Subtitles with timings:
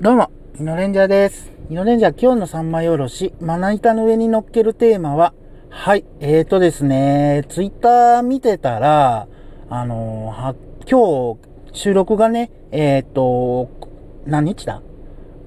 [0.00, 1.52] どうも、イノレンジャーです。
[1.70, 5.34] イノレンジャー今日の三枚おろし、まな板の上に乗っけるテーマは、
[5.70, 9.28] はい、えーとですね、ツイッター見てたら、
[9.70, 10.56] あのは、
[10.90, 11.38] 今日、
[11.72, 13.70] 収録がね、えーと、
[14.26, 14.82] 何日だ？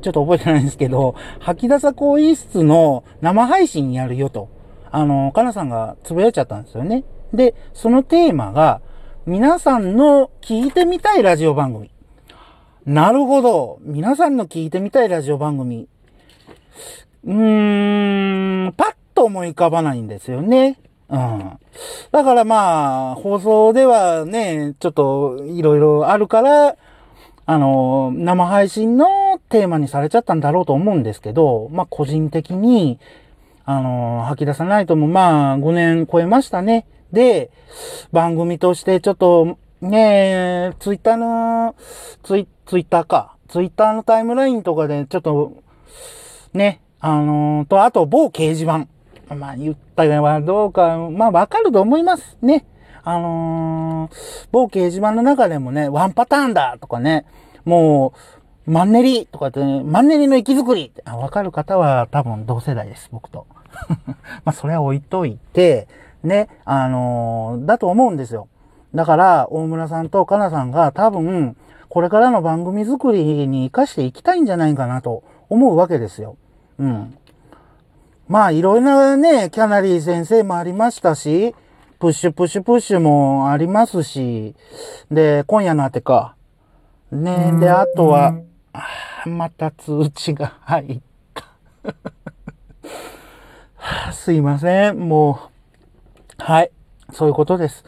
[0.02, 4.50] ちょっと覚えてないんですけど、吐き出さ更衣室の生配信やるよと、
[4.90, 7.04] あのーかなさんがつぶやいちゃったんですよね。
[7.34, 8.82] で、そのテーマが、
[9.26, 11.92] 皆さんの聞いてみたいラジオ番組。
[12.88, 13.80] なるほど。
[13.82, 15.90] 皆さんの聞いてみたいラジオ番組。
[17.26, 20.80] うーん、パッと思い浮かばないんですよね。
[21.10, 21.60] うん。
[22.14, 26.78] だからまあ、放送ではね、ちょっといろいろあるから、
[27.46, 29.06] あの、生配信の
[29.50, 33.02] テーマにされちゃったんだろうと思うんですけど、まあ個人的に、
[33.66, 36.88] あの、吐き出さないともまあ5年超えましたね。
[37.12, 37.52] で、
[38.14, 41.76] 番組としてちょっと、ねえ、ツイッターの、
[42.24, 43.36] ツイ、ツイッターか。
[43.48, 45.54] ツイッターのタイムラインとかでちょっと、
[46.54, 48.88] ね、あのと、あと某掲示板。
[49.36, 52.38] まあ言ったはどうか、まあわかると思います。
[52.42, 52.66] ね。
[53.04, 57.26] あのー某掲示板の中でもね、ワンパターンだとかね、
[57.64, 58.14] も
[58.66, 63.46] う、マンネリとかって、ね、マンネリの息づくり、あわかる方は多分同世代です、僕と。
[64.44, 65.88] まあそれは置いといて、
[66.24, 68.48] ね、あのーだと思うんですよ。
[68.96, 71.56] だから、大村さんとかなさんが多分、
[71.90, 76.38] これからの番組作りに活かしていきたいんじゃないかなと思うわけですよ。
[76.80, 77.18] うん。
[78.28, 81.56] まあ、いろいろなね、キャナリー先生もありましたし、
[82.00, 84.54] プッシュプッシュプッシュもありますし、
[85.10, 86.36] で、今夜のあてか。
[87.12, 88.34] ね、で、あとは、
[89.26, 91.02] また通知が入っ
[91.34, 91.44] た。
[93.78, 95.40] は あすいません、も
[96.40, 96.44] う。
[96.44, 96.72] はい。
[97.14, 97.86] そういうことです。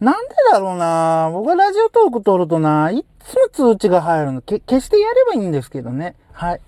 [0.00, 4.40] なんでだろうな僕はラジオトーク撮るとな、いつも通知が入るの。
[4.40, 6.16] け、消してやればいいんですけどね。
[6.32, 6.60] はい。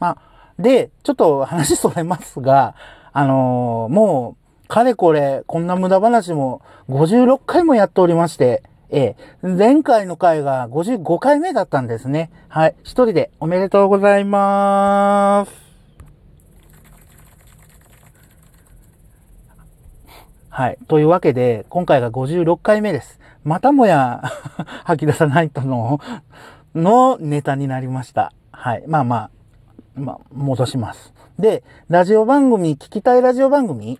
[0.00, 0.18] まあ、
[0.58, 2.74] で、ちょっと話それますが、
[3.12, 12.30] あのーもう、かれこれ、こんな無駄話も56回もやっておりまして、ええ、前回の回が55回目だったんですね。
[12.48, 12.74] はい。
[12.82, 15.61] 一人でおめでとうございます。
[20.54, 20.78] はい。
[20.86, 23.18] というわけで、今回が56回目です。
[23.42, 24.20] またもや
[24.84, 25.98] 吐き出さないとの、
[26.74, 28.34] のネタになりました。
[28.50, 28.84] はい。
[28.86, 29.30] まあまあ、
[29.94, 31.14] まあ、戻します。
[31.38, 33.98] で、ラジオ番組、聞きたいラジオ番組？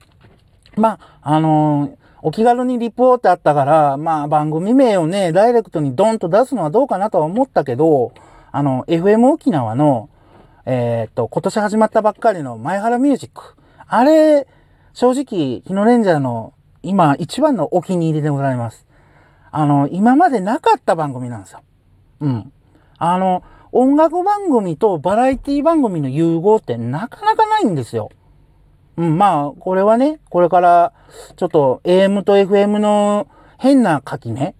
[0.77, 8.13] まあ、あのーお気軽にリポートあったから、まあ番組名をね、ダイレクトにドンと出すのはどうかなとは思ったけど、
[8.53, 10.09] あの、FM 沖縄の、
[10.67, 13.57] えーっと、今年始まったばっかりの前原ミュージック。
[13.89, 14.47] あれ、
[14.95, 18.87] 正直、日野レンジャーの今一番のお気に入りでございます。
[19.51, 21.63] あの、今までなかった番組なんですよ。
[22.21, 22.53] うん。
[22.99, 23.43] あの、
[23.73, 28.11] 音楽番組とバラエティ番組の融合ってなかなかないんですよ。
[28.99, 30.93] うん、まあ、これはね、これから、
[31.37, 33.29] ちょっと AM と FM の
[33.59, 34.55] 変な垣根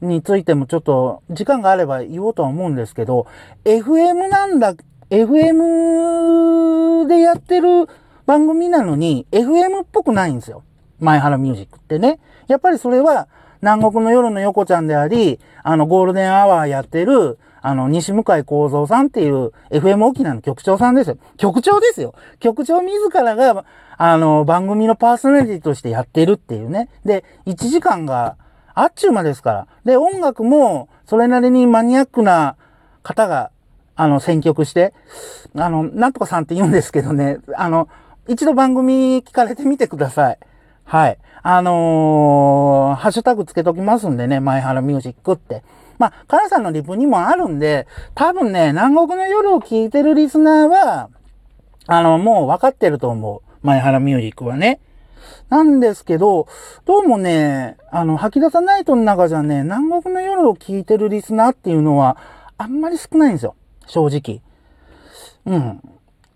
[0.00, 3.26] についてもちょっと時間があれば言おうとは思うんですけど、
[3.64, 4.74] FM なんだ、
[5.10, 7.86] FM でやってる
[8.26, 10.62] 番組なのに、FM っぽくないんですよ。
[11.00, 12.18] 前原ミュージックってね。
[12.48, 13.28] やっぱりそれは、
[13.60, 21.16] 南国の夜の横ちゃんであり、あの、ゴールデンアワーやってる、あの、西向井幸三さんっていう FM 沖縄の局長さんですよ。
[21.38, 22.14] 局長ですよ。
[22.38, 23.64] 局長自らが、
[23.96, 26.90] あの、番組のパーソナリティとしてやってるっていうね。
[27.06, 28.36] で、1時間が
[28.74, 29.66] あっちゅう間ですから。
[29.84, 32.56] で、音楽も、それなりにマニアックな
[33.02, 33.50] 方が、
[33.96, 34.92] あの、選曲して、
[35.56, 37.88] あの、なんとかさんって言うんですけどね、あの、
[38.26, 40.38] 一度番組聞かれてみてください。
[40.84, 41.18] はい。
[41.42, 45.62] あのーハッシュタグつけときますんでね、前原ミュージックって。
[45.98, 51.10] まあ、カナさんのリプにもあるんで、多分ね、南国の夜を聞いてるリスナーは、
[51.86, 53.66] あの、もう分かってると思う。
[53.66, 54.80] 前原ミュージックはね。
[55.50, 56.48] なんですけど、
[56.86, 62.16] どうもね、あの、吐き出さないとの中じゃね、南国の夜を聞いてるリスナーっていうのは、
[62.56, 63.54] あんまり少ないんですよ。
[63.86, 64.40] 正直。
[65.46, 65.80] うん。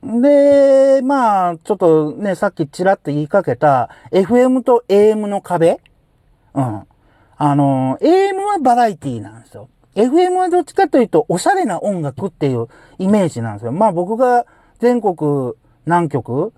[0.03, 5.81] で、まあ、ちょっとね、さっきちらっと言いかけた、FM と AM の壁？
[6.55, 6.83] うん。
[7.37, 9.69] あの、AM はバラエティなんですよ。
[9.97, 12.69] FM はどっちかというと、おしゃれな音楽っていう
[12.99, 13.73] イメージなんですよ。
[13.73, 14.47] まあ僕が
[14.79, 15.55] 全国
[15.85, 16.53] 何曲？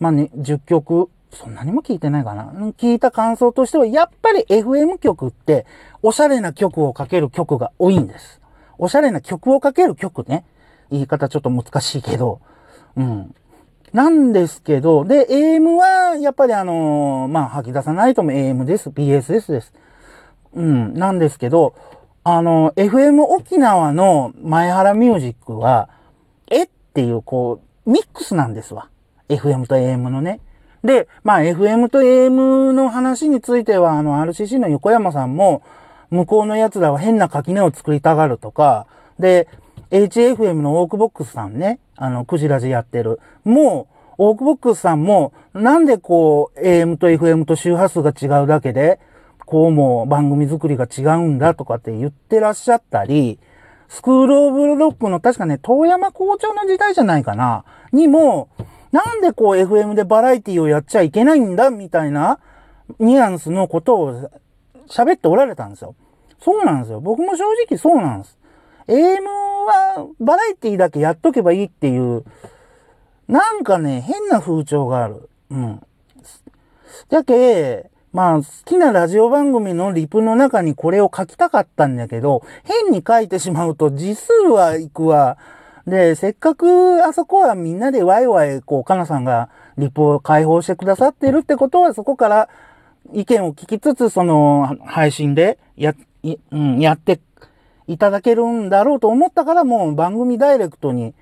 [0.00, 2.52] まあね、10曲、そんなにも聞いてないかな。
[2.76, 5.66] 聞いた感想としては、やっぱり FM 曲って、
[6.02, 8.40] おしゃれな曲をかける曲が多いんです。
[8.76, 10.44] おしゃれな曲をかける曲ね。
[10.90, 12.40] 言い方ちょっと難しいけど。
[12.96, 13.34] うん。
[13.92, 18.88] なんですけど、で、AM は、やっぱりあのーまあ、吐き出さないとも AM です。
[18.88, 19.72] BSS です。
[20.54, 20.94] うん。
[20.94, 21.74] なんですけど、
[22.24, 25.90] あの、FM 沖縄の前原ミュージックは、
[26.50, 28.88] えっていう、こう、ミックスなんですわ。
[29.28, 30.40] FM と AM のね。
[30.84, 35.62] で、まあ FM と AM の話については、あの RCC の横山さんも、
[36.10, 38.86] 向こうの奴らは変な垣根を作りたがるとか、
[39.18, 39.48] で、
[39.90, 43.20] HFM のオークボックスさんね、あの、クジラジやってる。
[43.44, 48.98] もう、オークボックスさんも、なんでこう、AM と FM と周波数が違うだけで、
[49.46, 53.38] こうも番組作りが違うんだとかって言ってらっしゃったり、
[53.88, 58.48] スクールオブロックの確かね、遠山校長の時代じゃないかな、にも、
[58.90, 62.40] なんでこう FM でバラエティをやっちゃいけないんだみたいな
[62.98, 64.30] ニュアンスのことを
[64.88, 65.94] 喋っておられたんですよ。
[66.40, 67.00] そうなんですよ。
[67.00, 68.38] 僕も正直そうなんです。
[68.88, 69.24] AM
[69.66, 72.24] はバラエティだけやっとけばいいっていう、
[73.28, 75.28] なんかね、変な風潮がある。
[75.50, 75.82] うん。
[77.08, 85.38] だけ、まあ、好きなラジオ番組のリプの中にこれを書きたかったんだけど、変に書いてしまうと字数はいくわ。
[85.86, 92.48] で、せっかくあそこはみんなでワイワイ、こう、かなさんがリプを開放してくださってるってことは、そこから
[93.14, 95.94] 意見を聞きつつ、その、配信でや、
[96.50, 97.18] うん、やって
[97.86, 101.14] いただけるんだろうと思ったから、もう番組ダイレクトに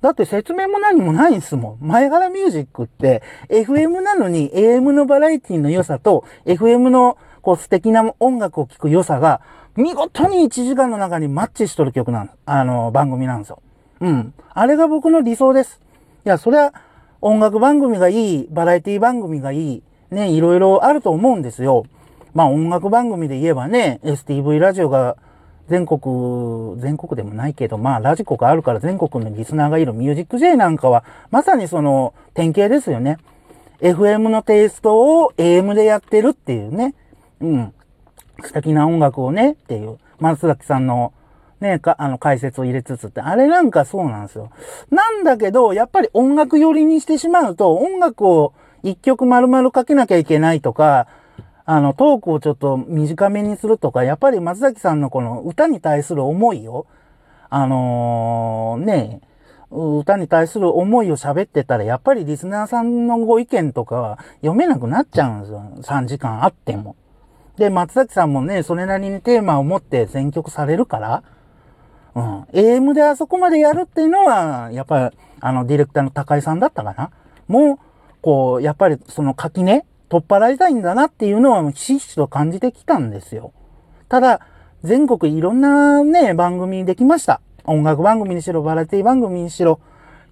[0.00, 1.86] だって説明も何もないんすもん。
[1.86, 9.40] 前原ミュージックって、FM なのに AM のバラエティの良さと、FM のこう素敵な音楽を聴く良さが、
[9.76, 13.62] 見事に1時間の中にマッチしとる曲なん、あの、番組なんですよ。
[14.00, 14.34] うん。
[14.50, 15.80] あれが僕の理想です。
[16.24, 16.74] いや、それは
[17.20, 21.84] 音楽番組がいい、バラエティ番組がいい、ね、いろいろあると思うんですよ。
[22.34, 25.16] まあ音楽番組で言えばね、STV ラジオが
[25.68, 33.18] 全国、全国でもないけど、まあ、ラジコがあるから全国のリスナーがいるミュージック J なんかは、まさにその典型ですよね。
[33.80, 36.94] FM のテイストを AM でやってるっていうね。
[37.40, 37.74] うん。
[38.42, 39.98] 素敵な音楽をね、っていう。
[40.18, 41.12] 松崎さんの
[41.60, 44.50] ね、か、あの、解説を入れつつって、あれなんかそうなんですよ。
[44.90, 51.08] なんだけど、やっぱり音楽寄りにしてしまうと、音楽を一曲丸々かけなきゃいけないとか、
[51.70, 56.86] あの、トークをちょっと短めにするとか、やっぱり松崎さんのこの歌に対する思いを、
[57.50, 59.20] あのー、ね、
[59.70, 65.60] 歌に対する思いを喋ってたら、やっぱりリスナーさんのご意見とかは読めなくなっちゃうんですよ。
[65.82, 66.96] 3時間あっても。
[67.58, 71.22] で、松崎さんもね、それなりにテーマを持って選曲されるから、
[72.14, 72.42] うん。
[72.54, 77.10] AM であそこまでやるっていうのは、やっぱり、あの、ディレクターの高井さんだったかな
[77.46, 77.78] もう、
[78.22, 83.52] こう、やっぱりその垣根取っ払いたいんだなっていうのはひしひしと感じてきたんですよ。
[84.08, 84.40] ただ、
[84.82, 87.40] 全国いろんなね、番組できました。
[87.64, 89.80] 音楽番組にしろ、バラエティ番組にしろ。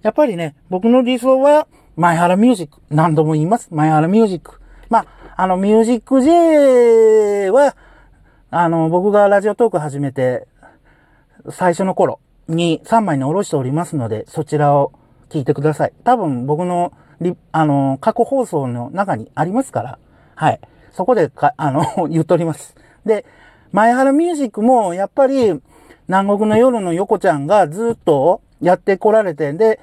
[0.01, 2.79] やっぱりね、僕の理想は、前原ミュージック。
[2.89, 3.69] 何度も言います。
[3.71, 4.59] 前原ミュージック。
[4.89, 7.75] まあ、あの、ミュージック J は、
[8.49, 10.47] あの、僕がラジオトーク始めて、
[11.49, 14.93] 最初の頃に3枚におろしておりますので、そちらを
[15.29, 15.93] 聞いてください。
[16.03, 16.93] 多分僕の
[17.51, 19.99] あの、過去放送の中にありますから、
[20.35, 20.59] はい。
[20.91, 22.75] そこでか、 あの、言っとります。
[23.05, 23.25] で、
[23.71, 25.61] 前原ミュージックも、やっぱり、
[26.07, 29.79] 南国の夜の横ちゃんがずっとやってこられて、で、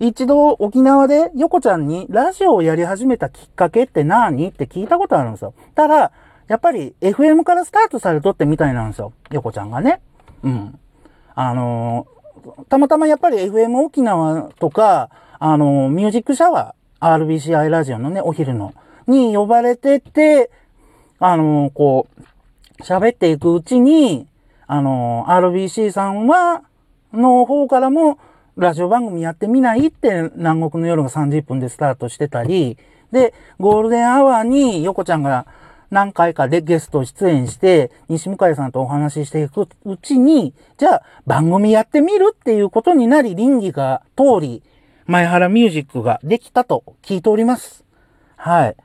[0.00, 4.48] 一度沖縄で横ちゃんにラジオをやり始めたきっかけって何？
[4.48, 5.54] って聞いたことあるんですよ。
[5.74, 6.12] ただ、
[6.46, 9.12] やっぱり FM からスタートされとってみたいなんですよ。
[9.30, 10.00] 横ちゃんがね。
[10.44, 10.78] うん。
[11.34, 15.10] あのー、たまたまやっぱり FM 沖縄とか、
[15.40, 18.74] あの、ミュージックシャワー、RBCI ラジオのね、お昼の、
[19.06, 20.50] に呼ばれてて、
[21.20, 24.26] あの、こう、喋っていくうちに、
[24.66, 26.62] あの、RBC さんは、
[27.12, 28.18] の方からも、
[28.56, 32.76] ラジオ番組やってみないって南国の夜が30分でスタートしてたり、
[33.12, 35.46] で、ゴールデンアワーに横ちゃんが
[35.90, 44.62] 何回かでゲスト出演して、西向井さんとお話ししていくうちに、じゃあ番組やってみるっていうことになり、稟議が通り、
[45.08, 47.82] 前原ミュージックができたと聞いております。
[48.36, 48.76] はい。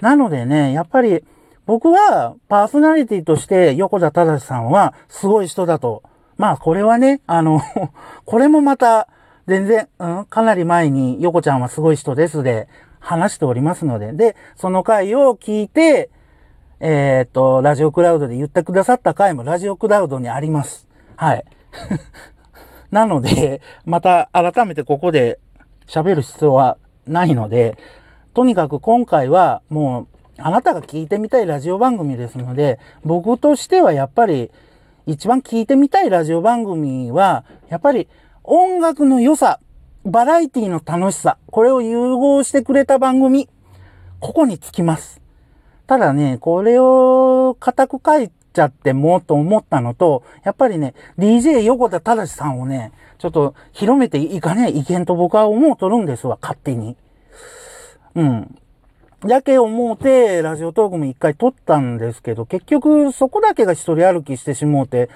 [0.00, 1.24] なのでね、やっぱり
[1.66, 6.04] 僕はパーソナリティとして横田正さんはすごい人だと。
[6.36, 7.60] まあこれはね、あの
[8.24, 9.08] これもまた
[9.48, 12.68] 全然、うん、かなり前に横ちゃんはすごい人ですで
[13.00, 16.08] 話しておりますので、で、その回を聞いて、
[16.78, 20.86] えー、っと、ラジオクラウドで言ってくださった回もラジオクラウドにあります。
[21.16, 21.44] はい。
[22.92, 25.40] なので、また改めてここで
[25.86, 27.76] 喋る必要はないので、
[28.32, 34.50] とにかく今回はもうあなたが聞いてみたいラジオ番組ですので、僕としてはやっぱり
[35.06, 38.08] 一番聞いてみたいラジオ番組は、やっぱり
[38.42, 39.60] 音楽の良さ、
[40.04, 43.48] バラエティの楽しさ、これを融合してくれた番組、
[44.20, 45.20] ここにつきます。
[45.86, 56.96] ただね、これを固く書いちゃってもと思ったのと、やっぱりね、DJ 横田正さんをね、ちょっと広めていかねえ、いけんと僕は思うとるんですわ、勝手に。
[58.14, 58.58] うん。
[59.22, 65.10] だけ思うて、ラジオトークも一回撮ったんですけど、結局そこだけが一人歩きしてしもうて、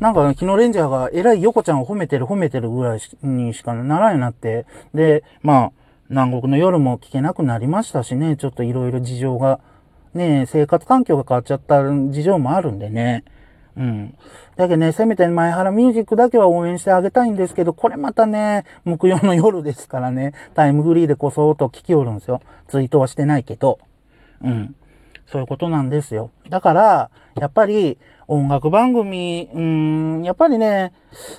[0.00, 5.72] なんか、昨日レンジャーが偉い横ちゃんを褒めてる褒めてるぐらいにしかならんようになって、で、まあ、
[6.08, 9.60] 南国の夜も聞けなくなりましたしね、ちょっといろいろ事情が、
[10.14, 13.24] ね、生活環境が変わっちゃった事情もあるんでね。
[13.76, 14.14] うん。
[14.56, 22.40] だけどね、せめて前原ミュージックだけは応援してあげたいんですけど、これまたね、木曜の夜ですからね、タイムフリーでこそっと聞きおるんですよ。
[22.68, 23.78] ツイートはしてないけど。
[24.42, 24.74] うん。
[25.26, 26.30] そういうことなんですよ。
[26.48, 30.92] だから、やっぱり、音楽番組、うん、やっぱりね、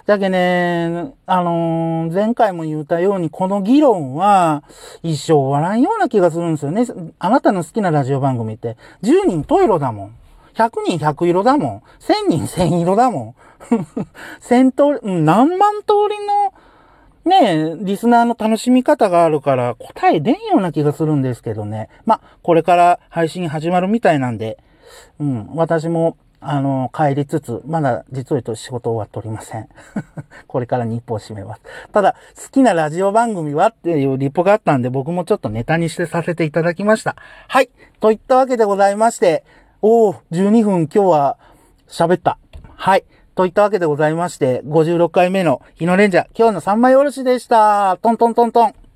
[0.06, 4.64] だけね、あのー、前回も言ったように、この議論は
[5.04, 6.86] 一生終わらんような気がするんですよね。
[7.20, 10.16] あなたの好きなラジオ番組って、10人トイロだもん。
[10.56, 11.82] 100人100色だもん。
[12.00, 13.36] 1000人1000色だもん。
[14.42, 16.54] 1000 通り、何万通りの、
[17.28, 21.90] ねえリスナーの楽しみ方があるから答え出んような気がするんですけどね。
[22.06, 24.58] まこれから配信始まるみたいなんで、
[25.20, 29.68] うん、私もあの、帰りつつ、まだ実を言うと仕事終わっておりません。
[30.48, 31.62] これから日報を締めます。
[31.92, 37.16] ただ、好きなラジオ番組はっていうリポがあったんで、僕もちょっとネタにしてさせていただきました。
[37.48, 37.70] はい。
[38.00, 39.44] といったわけでございまして、
[39.82, 41.38] おー、12分今日は
[41.88, 42.38] 喋った。
[42.76, 43.04] はい。
[43.38, 48.00] といったわけでございまして、56回目の日のレンジャー、今日の3枚おろしでした。
[48.02, 48.87] トントントントン。